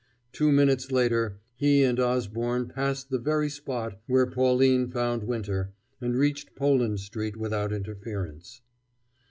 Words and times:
Two 0.31 0.51
minutes 0.51 0.91
later 0.91 1.37
he 1.53 1.83
and 1.83 1.99
Osborne 1.99 2.67
passed 2.67 3.11
the 3.11 3.19
very 3.19 3.51
spot 3.51 3.99
where 4.07 4.25
Pauline 4.25 4.89
found 4.89 5.21
Winter, 5.21 5.73
and 6.01 6.15
reached 6.17 6.55
Poland 6.55 6.99
Street 6.99 7.37
without 7.37 7.71
interference. 7.71 8.61